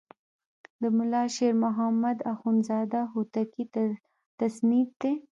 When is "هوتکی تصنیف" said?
3.13-4.89